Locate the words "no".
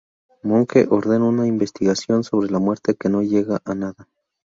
3.07-3.21